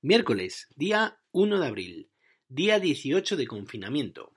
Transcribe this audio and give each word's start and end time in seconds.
Miércoles, 0.00 0.68
día 0.76 1.18
1 1.32 1.58
de 1.58 1.66
abril, 1.66 2.12
día 2.46 2.78
18 2.78 3.36
de 3.36 3.48
confinamiento. 3.48 4.32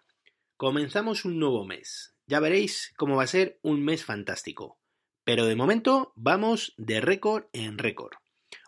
Comenzamos 0.58 1.24
un 1.24 1.38
nuevo 1.38 1.68
mes. 1.68 2.16
Ya 2.26 2.40
veréis 2.40 2.92
cómo 2.98 3.17
va 3.17 3.25
a 3.25 3.27
ser 3.27 3.59
un 3.61 3.85
mes 3.85 4.03
fantástico. 4.03 4.79
Pero 5.24 5.45
de 5.45 5.55
momento 5.55 6.13
vamos 6.16 6.74
de 6.77 7.00
récord 7.00 7.43
en 7.53 7.77
récord. 7.77 8.13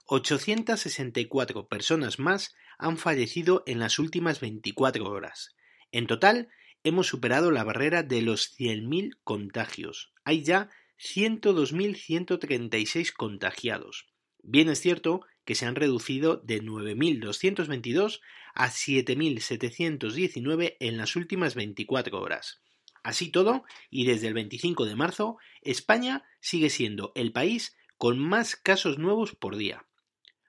864 0.05 1.67
personas 1.67 2.19
más 2.19 2.53
han 2.77 2.97
fallecido 2.97 3.63
en 3.65 3.79
las 3.79 3.97
últimas 3.97 4.39
24 4.39 5.09
horas. 5.09 5.55
En 5.91 6.05
total, 6.05 6.49
hemos 6.83 7.07
superado 7.07 7.49
la 7.49 7.63
barrera 7.63 8.03
de 8.03 8.21
los 8.21 8.55
100.000 8.55 9.17
contagios. 9.23 10.13
Hay 10.25 10.43
ya 10.43 10.69
102.136 10.99 13.13
contagiados. 13.13 14.13
Bien 14.43 14.69
es 14.69 14.79
cierto 14.79 15.21
que 15.45 15.55
se 15.55 15.65
han 15.65 15.75
reducido 15.75 16.35
de 16.37 16.61
9.222 16.61 18.19
a 18.53 18.69
7.719 18.69 20.77
en 20.79 20.97
las 20.97 21.15
últimas 21.15 21.55
24 21.55 22.19
horas. 22.19 22.61
Así 23.03 23.29
todo, 23.29 23.63
y 23.89 24.05
desde 24.05 24.27
el 24.27 24.33
25 24.33 24.85
de 24.85 24.95
marzo, 24.95 25.37
España 25.61 26.23
sigue 26.39 26.69
siendo 26.69 27.11
el 27.15 27.33
país 27.33 27.75
con 27.97 28.19
más 28.19 28.55
casos 28.55 28.97
nuevos 28.97 29.35
por 29.35 29.57
día. 29.57 29.85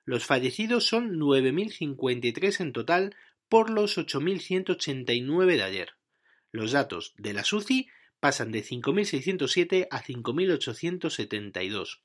Los 0.04 0.24
fallecidos 0.24 0.86
son 0.86 1.18
9.053 1.18 2.60
en 2.60 2.72
total 2.72 3.16
por 3.48 3.70
los 3.70 3.98
8.189 3.98 5.56
de 5.56 5.62
ayer. 5.62 5.88
Los 6.52 6.72
datos 6.72 7.14
de 7.16 7.32
la 7.32 7.42
SUCI 7.42 7.88
pasan 8.20 8.52
de 8.52 8.62
5.607 8.62 9.88
a 9.90 10.02
5.872. 10.02 12.00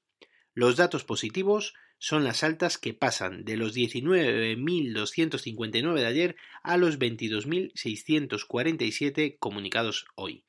Los 0.54 0.76
datos 0.76 1.04
positivos 1.04 1.74
son 2.00 2.24
las 2.24 2.44
altas 2.44 2.78
que 2.78 2.94
pasan 2.96 3.44
de 3.46 3.58
los 3.58 3.76
19.259 3.76 5.94
de 5.94 6.06
ayer 6.06 6.38
a 6.64 6.78
los 6.78 6.98
22.647 6.98 9.38
comunicados 9.38 10.08
hoy. 10.16 10.46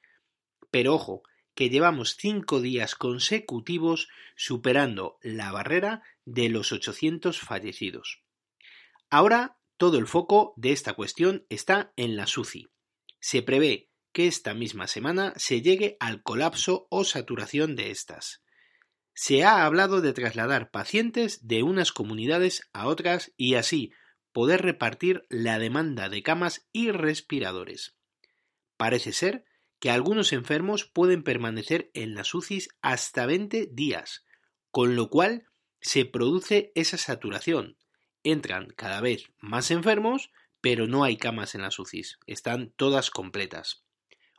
Pero 0.71 0.95
ojo, 0.95 1.25
que 1.55 1.69
llevamos 1.69 2.17
cinco 2.17 2.61
días 2.61 2.95
consecutivos 2.95 4.09
superando 4.37 5.19
la 5.21 5.51
barrera 5.53 6.03
de 6.25 6.49
los 6.49 6.73
800 6.73 7.39
fallecidos. 7.41 8.23
Ahora 9.11 9.59
todo 9.77 9.99
el 9.99 10.07
foco 10.07 10.55
de 10.57 10.73
esta 10.73 10.95
cuestión 10.95 11.45
está 11.49 11.93
en 11.97 12.17
la 12.17 12.27
SUCI. 12.27 12.69
Se 13.19 13.43
prevé 13.43 13.91
que 14.13 14.27
esta 14.27 14.55
misma 14.55 14.87
semana 14.87 15.33
se 15.37 15.63
llegue 15.63 15.97
al 16.01 16.23
colapso 16.23 16.87
o 16.91 17.05
saturación 17.05 17.77
de 17.77 17.91
estas. 17.91 18.43
Se 19.23 19.45
ha 19.45 19.67
hablado 19.67 20.01
de 20.01 20.15
trasladar 20.15 20.71
pacientes 20.71 21.47
de 21.47 21.63
unas 21.63 21.93
comunidades 21.93 22.71
a 22.73 22.87
otras 22.87 23.35
y 23.37 23.57
así 23.57 23.93
poder 24.33 24.63
repartir 24.63 25.27
la 25.29 25.59
demanda 25.59 26.09
de 26.09 26.23
camas 26.23 26.67
y 26.73 26.91
respiradores. 26.91 27.99
Parece 28.79 29.13
ser 29.13 29.45
que 29.79 29.91
algunos 29.91 30.33
enfermos 30.33 30.87
pueden 30.87 31.23
permanecer 31.23 31.91
en 31.93 32.15
las 32.15 32.33
UCIs 32.33 32.71
hasta 32.81 33.27
20 33.27 33.69
días, 33.71 34.25
con 34.71 34.97
lo 34.97 35.11
cual 35.11 35.45
se 35.83 36.07
produce 36.07 36.73
esa 36.75 36.97
saturación. 36.97 37.77
Entran 38.25 38.69
cada 38.75 39.03
vez 39.03 39.27
más 39.39 39.71
enfermos, 39.71 40.33
pero 40.63 40.87
no 40.87 41.05
hay 41.05 41.19
camas 41.19 41.55
en 41.55 41.61
las 41.61 41.79
UCIs, 41.79 42.19
están 42.27 42.73
todas 42.75 43.11
completas. 43.11 43.85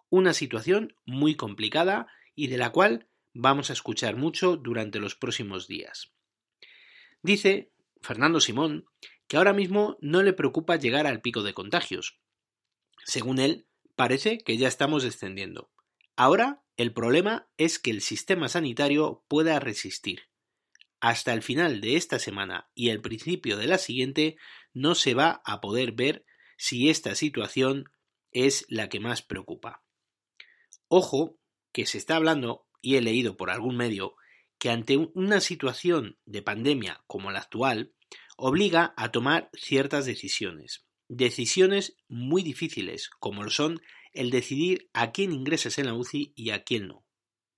Una 0.10 0.34
situación 0.34 0.96
muy 1.06 1.36
complicada 1.36 2.08
y 2.34 2.48
de 2.48 2.58
la 2.58 2.72
cual 2.72 3.08
vamos 3.34 3.70
a 3.70 3.74
escuchar 3.74 4.16
mucho 4.16 4.58
durante 4.58 5.00
los 5.00 5.16
próximos 5.16 5.68
días. 5.68 6.12
Dice 7.22 7.72
Fernando 8.02 8.40
Simón 8.40 8.86
que 9.28 9.38
ahora 9.38 9.54
mismo 9.54 9.98
no 10.02 10.24
le 10.24 10.34
preocupa 10.34 10.76
llegar 10.76 11.08
al 11.08 11.22
pico 11.22 11.42
de 11.44 11.54
contagios. 11.54 12.20
Según 13.06 13.40
él, 13.40 13.68
parece 13.96 14.40
que 14.40 14.58
ya 14.58 14.68
estamos 14.68 15.04
descendiendo. 15.04 15.72
Ahora 16.16 16.64
el 16.78 16.94
problema 16.94 17.48
es 17.58 17.80
que 17.80 17.92
el 17.92 18.02
sistema 18.02 18.50
sanitario 18.50 19.24
pueda 19.28 19.60
resistir. 19.60 20.24
Hasta 21.00 21.34
el 21.34 21.42
final 21.42 21.82
de 21.82 21.96
esta 21.96 22.20
semana 22.20 22.70
y 22.76 22.90
el 22.90 23.02
principio 23.02 23.58
de 23.58 23.68
la 23.68 23.78
siguiente 23.78 24.38
no 24.74 24.96
se 24.96 25.14
va 25.14 25.42
a 25.46 25.62
poder 25.62 25.94
ver 25.94 26.26
si 26.58 26.90
esta 26.90 27.16
situación 27.16 27.90
es 28.32 28.66
la 28.70 28.90
que 28.90 29.00
más 29.00 29.22
preocupa. 29.22 29.84
Ojo 30.88 31.38
que 31.72 31.86
se 31.86 31.98
está 31.98 32.18
hablando 32.18 32.68
y 32.82 32.96
he 32.96 33.02
leído 33.02 33.38
por 33.38 33.50
algún 33.50 33.78
medio 33.78 34.16
que 34.62 34.70
ante 34.70 34.96
una 35.16 35.42
situación 35.42 36.20
de 36.26 36.44
pandemia 36.44 37.04
como 37.08 37.32
la 37.32 37.40
actual, 37.40 37.94
obliga 38.38 38.94
a 38.96 39.12
tomar 39.12 39.50
ciertas 39.54 40.06
decisiones. 40.06 40.86
Decisiones 41.08 41.98
muy 42.08 42.44
difíciles, 42.44 43.10
como 43.10 43.42
lo 43.42 43.50
son 43.50 43.82
el 44.14 44.30
decidir 44.30 44.88
a 44.94 45.12
quién 45.14 45.32
ingresas 45.32 45.80
en 45.80 45.88
la 45.88 45.96
UCI 45.96 46.34
y 46.36 46.52
a 46.52 46.64
quién 46.64 46.88
no. 46.88 47.04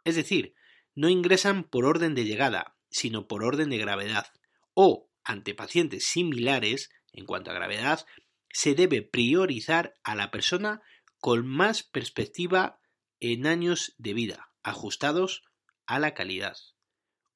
Es 0.06 0.16
decir, 0.16 0.56
no 0.96 1.10
ingresan 1.10 1.66
por 1.66 1.84
orden 1.84 2.16
de 2.16 2.24
llegada, 2.24 2.78
sino 2.90 3.28
por 3.28 3.44
orden 3.44 3.70
de 3.70 3.80
gravedad. 3.80 4.28
O, 4.74 5.10
ante 5.26 5.54
pacientes 5.54 6.06
similares, 6.06 6.90
en 7.12 7.26
cuanto 7.26 7.52
a 7.52 7.54
gravedad, 7.54 8.06
se 8.50 8.76
debe 8.76 9.02
priorizar 9.02 9.94
a 10.04 10.16
la 10.16 10.32
persona 10.32 10.82
con 11.20 11.46
más 11.46 11.84
perspectiva 11.84 12.80
en 13.20 13.46
años 13.46 13.94
de 13.98 14.14
vida 14.14 14.53
ajustados 14.64 15.44
a 15.86 16.00
la 16.00 16.14
calidad. 16.14 16.58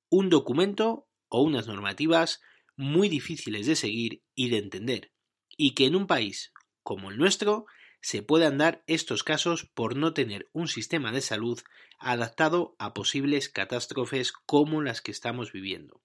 Un 0.09 0.29
documento 0.29 1.07
o 1.29 1.41
unas 1.41 1.67
normativas 1.67 2.41
muy 2.75 3.09
difíciles 3.09 3.67
de 3.67 3.75
seguir 3.75 4.23
y 4.35 4.49
de 4.49 4.57
entender, 4.57 5.11
y 5.57 5.73
que 5.73 5.85
en 5.85 5.95
un 5.95 6.07
país 6.07 6.53
como 6.83 7.11
el 7.11 7.17
nuestro 7.17 7.65
se 8.01 8.21
puedan 8.21 8.57
dar 8.57 8.83
estos 8.87 9.23
casos 9.23 9.65
por 9.73 9.97
no 9.97 10.13
tener 10.13 10.49
un 10.53 10.67
sistema 10.67 11.11
de 11.11 11.21
salud 11.21 11.59
adaptado 11.99 12.75
a 12.79 12.93
posibles 12.93 13.49
catástrofes 13.49 14.31
como 14.31 14.81
las 14.81 15.01
que 15.01 15.11
estamos 15.11 15.51
viviendo. 15.51 16.01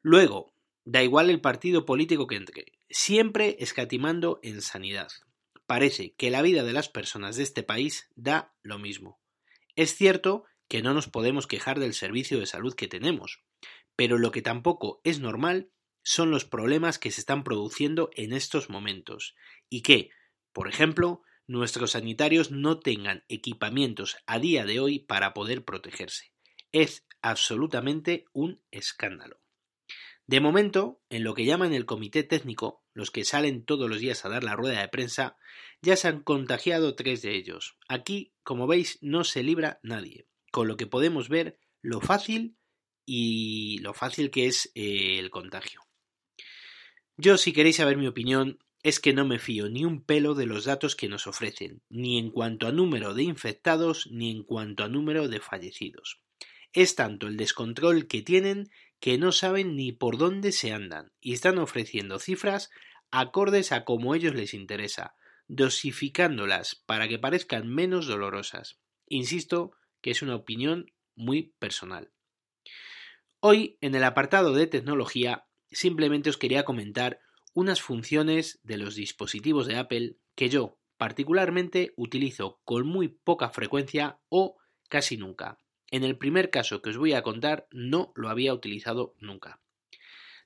Luego, 0.00 0.52
da 0.84 1.02
igual 1.02 1.30
el 1.30 1.40
partido 1.40 1.86
político 1.86 2.26
que 2.26 2.36
entre, 2.36 2.72
siempre 2.90 3.56
escatimando 3.60 4.40
en 4.42 4.62
sanidad. 4.62 5.08
Parece 5.66 6.14
que 6.14 6.30
la 6.30 6.42
vida 6.42 6.64
de 6.64 6.72
las 6.72 6.88
personas 6.88 7.36
de 7.36 7.44
este 7.44 7.62
país 7.62 8.08
da 8.16 8.52
lo 8.62 8.78
mismo. 8.78 9.21
Es 9.76 9.94
cierto 9.96 10.44
que 10.68 10.82
no 10.82 10.94
nos 10.94 11.08
podemos 11.08 11.46
quejar 11.46 11.78
del 11.80 11.94
servicio 11.94 12.38
de 12.38 12.46
salud 12.46 12.74
que 12.74 12.88
tenemos, 12.88 13.42
pero 13.96 14.18
lo 14.18 14.30
que 14.30 14.42
tampoco 14.42 15.00
es 15.04 15.20
normal 15.20 15.70
son 16.02 16.30
los 16.30 16.44
problemas 16.44 16.98
que 16.98 17.10
se 17.10 17.20
están 17.20 17.44
produciendo 17.44 18.10
en 18.14 18.32
estos 18.32 18.70
momentos 18.70 19.34
y 19.68 19.82
que, 19.82 20.10
por 20.52 20.68
ejemplo, 20.68 21.22
nuestros 21.46 21.92
sanitarios 21.92 22.50
no 22.50 22.80
tengan 22.80 23.24
equipamientos 23.28 24.16
a 24.26 24.38
día 24.38 24.64
de 24.64 24.80
hoy 24.80 24.98
para 25.00 25.34
poder 25.34 25.64
protegerse. 25.64 26.32
Es 26.72 27.06
absolutamente 27.20 28.24
un 28.32 28.62
escándalo. 28.70 29.41
De 30.32 30.40
momento, 30.40 31.02
en 31.10 31.24
lo 31.24 31.34
que 31.34 31.44
llaman 31.44 31.74
el 31.74 31.84
comité 31.84 32.22
técnico, 32.22 32.82
los 32.94 33.10
que 33.10 33.22
salen 33.22 33.66
todos 33.66 33.90
los 33.90 34.00
días 34.00 34.24
a 34.24 34.30
dar 34.30 34.44
la 34.44 34.56
rueda 34.56 34.80
de 34.80 34.88
prensa, 34.88 35.36
ya 35.82 35.94
se 35.94 36.08
han 36.08 36.22
contagiado 36.22 36.94
tres 36.94 37.20
de 37.20 37.36
ellos. 37.36 37.76
Aquí, 37.86 38.32
como 38.42 38.66
veis, 38.66 38.98
no 39.02 39.24
se 39.24 39.42
libra 39.42 39.78
nadie, 39.82 40.26
con 40.50 40.68
lo 40.68 40.78
que 40.78 40.86
podemos 40.86 41.28
ver 41.28 41.58
lo 41.82 42.00
fácil 42.00 42.56
y 43.04 43.76
lo 43.80 43.92
fácil 43.92 44.30
que 44.30 44.46
es 44.46 44.72
eh, 44.74 45.18
el 45.18 45.28
contagio. 45.28 45.82
Yo, 47.18 47.36
si 47.36 47.52
queréis 47.52 47.76
saber 47.76 47.98
mi 47.98 48.06
opinión, 48.06 48.58
es 48.82 49.00
que 49.00 49.12
no 49.12 49.26
me 49.26 49.38
fío 49.38 49.68
ni 49.68 49.84
un 49.84 50.02
pelo 50.02 50.34
de 50.34 50.46
los 50.46 50.64
datos 50.64 50.96
que 50.96 51.10
nos 51.10 51.26
ofrecen, 51.26 51.82
ni 51.90 52.18
en 52.18 52.30
cuanto 52.30 52.66
a 52.66 52.72
número 52.72 53.12
de 53.12 53.24
infectados, 53.24 54.08
ni 54.10 54.30
en 54.30 54.44
cuanto 54.44 54.82
a 54.82 54.88
número 54.88 55.28
de 55.28 55.40
fallecidos. 55.40 56.22
Es 56.72 56.94
tanto 56.94 57.26
el 57.26 57.36
descontrol 57.36 58.06
que 58.06 58.22
tienen 58.22 58.70
que 59.00 59.18
no 59.18 59.32
saben 59.32 59.76
ni 59.76 59.92
por 59.92 60.16
dónde 60.16 60.52
se 60.52 60.72
andan 60.72 61.12
y 61.20 61.32
están 61.32 61.58
ofreciendo 61.58 62.18
cifras 62.18 62.70
acordes 63.10 63.72
a 63.72 63.84
como 63.84 64.14
ellos 64.14 64.34
les 64.34 64.54
interesa, 64.54 65.14
dosificándolas 65.48 66.82
para 66.86 67.08
que 67.08 67.18
parezcan 67.18 67.68
menos 67.68 68.06
dolorosas. 68.06 68.78
Insisto 69.06 69.72
que 70.00 70.12
es 70.12 70.22
una 70.22 70.36
opinión 70.36 70.92
muy 71.14 71.54
personal. 71.58 72.10
Hoy, 73.40 73.76
en 73.80 73.94
el 73.94 74.04
apartado 74.04 74.54
de 74.54 74.66
tecnología, 74.66 75.46
simplemente 75.70 76.30
os 76.30 76.38
quería 76.38 76.64
comentar 76.64 77.20
unas 77.54 77.82
funciones 77.82 78.60
de 78.62 78.78
los 78.78 78.94
dispositivos 78.94 79.66
de 79.66 79.76
Apple 79.76 80.16
que 80.34 80.48
yo 80.48 80.78
particularmente 80.96 81.92
utilizo 81.96 82.60
con 82.64 82.86
muy 82.86 83.08
poca 83.08 83.50
frecuencia 83.50 84.20
o 84.28 84.56
casi 84.88 85.16
nunca. 85.16 85.58
En 85.92 86.02
el 86.04 86.16
primer 86.16 86.50
caso 86.50 86.80
que 86.80 86.90
os 86.90 86.96
voy 86.96 87.12
a 87.12 87.22
contar 87.22 87.68
no 87.70 88.12
lo 88.16 88.30
había 88.30 88.54
utilizado 88.54 89.14
nunca. 89.20 89.60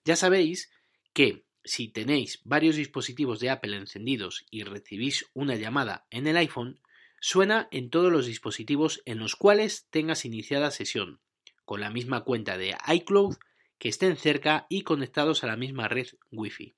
Ya 0.04 0.16
sabéis 0.16 0.70
que 1.14 1.46
si 1.64 1.88
tenéis 1.88 2.40
varios 2.44 2.74
dispositivos 2.74 3.38
de 3.38 3.50
Apple 3.50 3.76
encendidos 3.76 4.44
y 4.50 4.64
recibís 4.64 5.30
una 5.34 5.54
llamada 5.54 6.06
en 6.10 6.26
el 6.26 6.36
iPhone, 6.36 6.80
suena 7.20 7.68
en 7.70 7.90
todos 7.90 8.10
los 8.10 8.26
dispositivos 8.26 9.02
en 9.04 9.20
los 9.20 9.36
cuales 9.36 9.86
tengas 9.90 10.24
iniciada 10.24 10.72
sesión, 10.72 11.20
con 11.64 11.80
la 11.80 11.90
misma 11.90 12.24
cuenta 12.24 12.58
de 12.58 12.76
iCloud 12.88 13.36
que 13.78 13.88
estén 13.88 14.16
cerca 14.16 14.66
y 14.68 14.82
conectados 14.82 15.44
a 15.44 15.46
la 15.46 15.56
misma 15.56 15.86
red 15.86 16.08
Wi-Fi. 16.32 16.74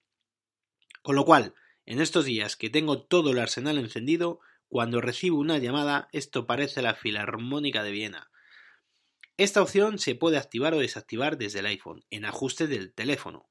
Con 1.03 1.17
lo 1.17 1.25
cual, 1.25 1.55
en 1.87 2.03
estos 2.03 2.27
días 2.27 2.57
que 2.57 2.69
tengo 2.69 3.03
todo 3.03 3.31
el 3.31 3.39
arsenal 3.39 3.79
encendido, 3.79 4.41
cuando 4.69 5.01
recibo 5.01 5.39
una 5.39 5.57
llamada, 5.57 6.09
esto 6.13 6.47
parece 6.47 6.83
la 6.83 6.95
Filarmónica 6.95 7.83
de 7.83 7.93
Viena. 7.93 8.31
Esta 9.39 9.63
opción 9.63 10.01
se 10.01 10.17
puede 10.17 10.37
activar 10.37 10.75
o 10.75 10.81
desactivar 10.81 11.39
desde 11.39 11.61
el 11.61 11.67
iPhone, 11.67 12.05
en 12.11 12.25
ajuste 12.25 12.67
del 12.67 12.93
teléfono. 12.93 13.49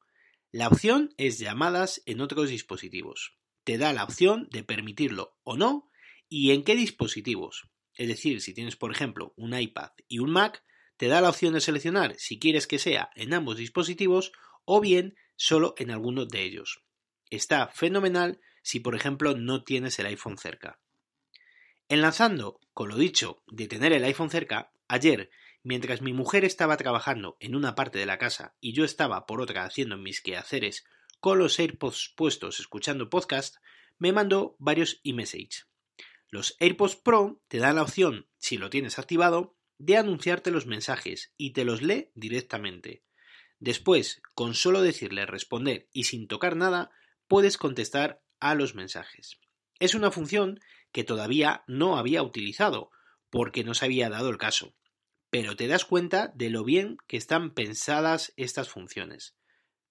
La 0.51 0.67
opción 0.67 1.13
es 1.15 1.39
llamadas 1.39 2.03
en 2.05 2.19
otros 2.19 2.49
dispositivos. 2.49 3.37
Te 3.63 3.77
da 3.77 3.93
la 3.93 4.03
opción 4.03 4.49
de 4.51 4.65
permitirlo 4.65 5.37
o 5.43 5.55
no 5.55 5.89
y 6.27 6.51
en 6.51 6.65
qué 6.65 6.75
dispositivos. 6.75 7.69
Es 7.95 8.09
decir, 8.09 8.41
si 8.41 8.53
tienes, 8.53 8.75
por 8.75 8.91
ejemplo, 8.91 9.33
un 9.37 9.57
iPad 9.57 9.91
y 10.09 10.19
un 10.19 10.29
Mac, 10.29 10.61
te 10.97 11.07
da 11.07 11.21
la 11.21 11.29
opción 11.29 11.53
de 11.53 11.61
seleccionar 11.61 12.15
si 12.17 12.37
quieres 12.37 12.67
que 12.67 12.79
sea 12.79 13.09
en 13.15 13.33
ambos 13.33 13.55
dispositivos 13.55 14.33
o 14.65 14.81
bien 14.81 15.15
solo 15.37 15.73
en 15.77 15.91
alguno 15.91 16.25
de 16.25 16.43
ellos. 16.43 16.83
Está 17.29 17.69
fenomenal 17.69 18.41
si, 18.61 18.81
por 18.81 18.93
ejemplo, 18.93 19.37
no 19.37 19.63
tienes 19.63 19.97
el 19.99 20.07
iPhone 20.07 20.37
cerca. 20.37 20.81
Enlazando 21.87 22.59
con 22.73 22.89
lo 22.89 22.97
dicho 22.97 23.41
de 23.47 23.67
tener 23.67 23.93
el 23.93 24.03
iPhone 24.03 24.29
cerca, 24.29 24.73
ayer, 24.89 25.29
mientras 25.63 26.01
mi 26.01 26.13
mujer 26.13 26.45
estaba 26.45 26.77
trabajando 26.77 27.37
en 27.39 27.55
una 27.55 27.75
parte 27.75 27.99
de 27.99 28.05
la 28.05 28.17
casa 28.17 28.55
y 28.59 28.73
yo 28.73 28.85
estaba 28.85 29.25
por 29.25 29.41
otra 29.41 29.63
haciendo 29.63 29.97
mis 29.97 30.21
quehaceres 30.21 30.85
con 31.19 31.39
los 31.39 31.59
AirPods 31.59 32.13
puestos 32.15 32.59
escuchando 32.59 33.09
podcast, 33.09 33.57
me 33.97 34.11
mandó 34.11 34.55
varios 34.59 35.01
e-messages. 35.03 35.67
Los 36.29 36.55
AirPods 36.59 36.95
Pro 36.95 37.41
te 37.47 37.57
dan 37.57 37.77
la 37.77 37.83
opción, 37.83 38.27
si 38.37 38.57
lo 38.57 38.69
tienes 38.69 38.99
activado, 38.99 39.57
de 39.77 39.97
anunciarte 39.97 40.51
los 40.51 40.65
mensajes 40.65 41.33
y 41.37 41.51
te 41.53 41.63
los 41.63 41.81
lee 41.81 42.11
directamente. 42.15 43.03
Después, 43.59 44.21
con 44.35 44.53
solo 44.53 44.81
decirle 44.81 45.25
responder 45.25 45.89
y 45.91 46.03
sin 46.03 46.27
tocar 46.27 46.55
nada, 46.55 46.91
puedes 47.27 47.57
contestar 47.57 48.23
a 48.39 48.55
los 48.55 48.75
mensajes. 48.75 49.39
Es 49.79 49.95
una 49.95 50.11
función 50.11 50.59
que 50.91 51.03
todavía 51.03 51.63
no 51.67 51.97
había 51.97 52.23
utilizado, 52.23 52.91
porque 53.29 53.63
no 53.63 53.73
se 53.73 53.85
había 53.85 54.09
dado 54.09 54.29
el 54.29 54.37
caso. 54.37 54.75
Pero 55.29 55.55
te 55.55 55.67
das 55.67 55.85
cuenta 55.85 56.31
de 56.35 56.49
lo 56.49 56.63
bien 56.63 56.97
que 57.07 57.17
están 57.17 57.53
pensadas 57.53 58.33
estas 58.37 58.69
funciones. 58.69 59.35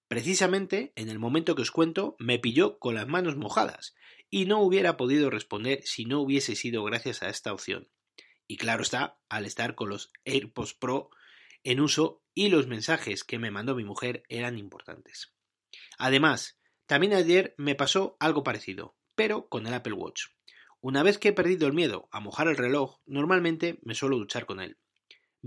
Precisamente 0.07 0.93
en 0.95 1.09
el 1.09 1.19
momento 1.19 1.55
que 1.55 1.61
os 1.61 1.71
cuento 1.71 2.15
me 2.17 2.39
pilló 2.39 2.79
con 2.79 2.95
las 2.95 3.07
manos 3.07 3.35
mojadas 3.35 3.93
y 4.29 4.45
no 4.45 4.61
hubiera 4.61 4.97
podido 4.97 5.29
responder 5.29 5.81
si 5.83 6.05
no 6.05 6.21
hubiese 6.21 6.55
sido 6.55 6.83
gracias 6.83 7.21
a 7.21 7.29
esta 7.29 7.53
opción. 7.53 7.89
Y 8.47 8.57
claro 8.57 8.81
está, 8.81 9.19
al 9.29 9.45
estar 9.45 9.75
con 9.75 9.89
los 9.89 10.11
AirPods 10.25 10.73
Pro 10.73 11.09
en 11.63 11.81
uso 11.81 12.23
y 12.33 12.47
los 12.47 12.67
mensajes 12.67 13.25
que 13.25 13.39
me 13.39 13.51
mandó 13.51 13.75
mi 13.75 13.83
mujer 13.83 14.23
eran 14.29 14.57
importantes. 14.57 15.33
Además, 15.97 16.57
también 16.85 17.13
ayer 17.13 17.53
me 17.57 17.75
pasó 17.75 18.15
algo 18.19 18.43
parecido, 18.43 18.95
pero 19.15 19.49
con 19.49 19.67
el 19.67 19.73
Apple 19.73 19.93
Watch. 19.93 20.27
Una 20.79 21.03
vez 21.03 21.17
que 21.17 21.29
he 21.29 21.33
perdido 21.33 21.67
el 21.67 21.73
miedo 21.73 22.07
a 22.11 22.21
mojar 22.21 22.47
el 22.47 22.55
reloj, 22.55 22.99
normalmente 23.05 23.79
me 23.81 23.95
suelo 23.95 24.17
duchar 24.17 24.45
con 24.45 24.61
él. 24.61 24.77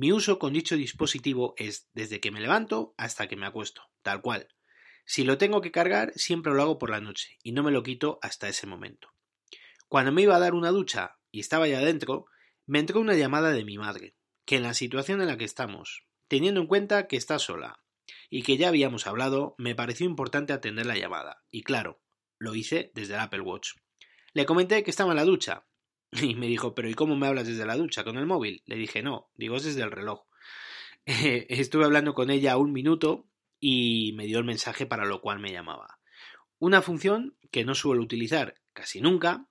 Mi 0.01 0.13
uso 0.13 0.39
con 0.39 0.55
dicho 0.55 0.77
dispositivo 0.77 1.53
es 1.59 1.91
desde 1.93 2.21
que 2.21 2.31
me 2.31 2.41
levanto 2.41 2.95
hasta 2.97 3.29
que 3.29 3.37
me 3.37 3.45
acuesto, 3.45 3.83
tal 4.01 4.23
cual. 4.23 4.49
Si 5.05 5.25
lo 5.25 5.37
tengo 5.37 5.61
que 5.61 5.73
cargar, 5.73 6.15
siempre 6.15 6.55
lo 6.55 6.63
hago 6.63 6.79
por 6.79 6.89
la 6.89 7.03
noche 7.03 7.37
y 7.43 7.53
no 7.53 7.63
me 7.63 7.71
lo 7.71 7.83
quito 7.83 8.19
hasta 8.23 8.49
ese 8.49 8.67
momento. 8.67 9.09
Cuando 9.89 10.11
me 10.11 10.23
iba 10.23 10.35
a 10.35 10.39
dar 10.39 10.55
una 10.55 10.71
ducha 10.71 11.19
y 11.31 11.41
estaba 11.41 11.69
ya 11.69 11.81
dentro, 11.81 12.25
me 12.65 12.79
entró 12.79 12.99
una 12.99 13.13
llamada 13.13 13.53
de 13.53 13.63
mi 13.67 13.77
madre, 13.77 14.17
que 14.47 14.57
en 14.57 14.63
la 14.63 14.73
situación 14.73 15.21
en 15.21 15.27
la 15.27 15.37
que 15.37 15.45
estamos, 15.45 16.07
teniendo 16.29 16.63
en 16.63 16.67
cuenta 16.67 17.07
que 17.07 17.19
está 17.19 17.39
sola 17.39 17.85
y 18.31 18.43
que 18.43 18.57
ya 18.57 18.69
habíamos 18.69 19.07
hablado, 19.07 19.55
me 19.59 19.75
pareció 19.75 20.07
importante 20.07 20.55
atender 20.55 20.87
la 20.87 20.97
llamada, 20.97 21.45
y 21.51 21.63
claro, 21.63 22.01
lo 22.39 22.55
hice 22.55 22.91
desde 22.95 23.13
el 23.13 23.21
Apple 23.21 23.43
Watch. 23.43 23.73
Le 24.33 24.47
comenté 24.47 24.83
que 24.83 24.91
estaba 24.91 25.11
en 25.11 25.17
la 25.17 25.27
ducha, 25.27 25.67
y 26.23 26.35
me 26.35 26.47
dijo, 26.47 26.75
pero 26.75 26.89
¿y 26.89 26.95
cómo 26.95 27.17
me 27.17 27.27
hablas 27.27 27.47
desde 27.47 27.67
la 27.67 27.77
ducha 27.77 28.05
con 28.05 28.17
el 28.17 28.27
móvil? 28.27 28.63
Le 28.67 28.77
dije, 28.77 29.03
no, 29.03 29.31
digo, 29.35 29.57
es 29.57 29.65
desde 29.65 29.83
el 29.83 29.91
reloj. 29.91 30.25
Estuve 31.07 31.85
hablando 31.85 32.15
con 32.15 32.31
ella 32.31 32.57
un 32.57 32.73
minuto 32.73 33.29
y 33.59 34.13
me 34.17 34.27
dio 34.27 34.39
el 34.39 34.45
mensaje 34.45 34.87
para 34.87 35.05
lo 35.05 35.21
cual 35.21 35.39
me 35.39 35.53
llamaba. 35.53 35.99
Una 36.59 36.83
función 36.83 37.37
que 37.51 37.65
no 37.65 37.75
suelo 37.75 38.03
utilizar 38.03 38.57
casi 38.73 39.01
nunca, 39.01 39.47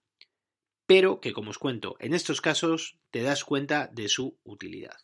pero 0.86 1.20
que, 1.20 1.34
como 1.34 1.52
os 1.52 1.60
cuento, 1.60 1.96
en 2.00 2.14
estos 2.14 2.42
casos 2.42 3.00
te 3.12 3.22
das 3.22 3.44
cuenta 3.44 3.88
de 3.88 4.10
su 4.10 4.40
utilidad. 4.44 4.98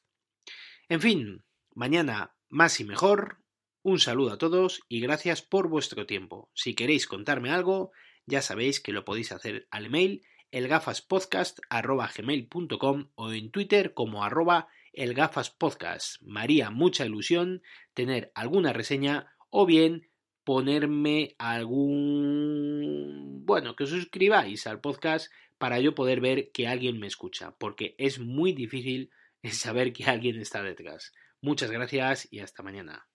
En 0.90 1.02
fin, 1.02 1.46
mañana 1.74 2.36
más 2.50 2.80
y 2.80 2.84
mejor. 2.84 3.44
Un 3.82 4.00
saludo 4.00 4.34
a 4.34 4.38
todos 4.40 4.82
y 4.88 5.00
gracias 5.00 5.44
por 5.44 5.68
vuestro 5.68 6.08
tiempo. 6.08 6.50
Si 6.56 6.74
queréis 6.74 7.06
contarme 7.06 7.52
algo, 7.52 7.92
ya 8.26 8.42
sabéis 8.42 8.80
que 8.80 8.92
lo 8.92 9.06
podéis 9.06 9.32
hacer 9.32 9.68
al 9.70 9.86
email 9.86 10.24
elgafaspodcast.gmail.com 10.56 13.10
o 13.16 13.32
en 13.34 13.52
Twitter 13.52 13.94
como 13.94 14.24
arroba 14.24 14.70
elgafaspodcast. 14.94 16.22
María, 16.22 16.72
mucha 16.72 17.06
ilusión 17.06 17.62
tener 17.94 18.32
alguna 18.36 18.72
reseña 18.72 19.36
o 19.50 19.66
bien 19.66 20.08
ponerme 20.46 21.36
algún... 21.40 23.46
bueno, 23.46 23.76
que 23.76 23.84
os 23.84 23.90
suscribáis 23.90 24.66
al 24.66 24.80
podcast 24.80 25.30
para 25.58 25.82
yo 25.82 25.94
poder 25.94 26.22
ver 26.22 26.52
que 26.54 26.68
alguien 26.68 27.00
me 27.00 27.08
escucha, 27.08 27.54
porque 27.58 27.96
es 27.98 28.20
muy 28.20 28.54
difícil 28.54 29.12
saber 29.52 29.92
que 29.92 30.06
alguien 30.06 30.40
está 30.40 30.64
detrás. 30.64 31.12
Muchas 31.42 31.70
gracias 31.70 32.30
y 32.32 32.40
hasta 32.40 32.64
mañana. 32.64 33.10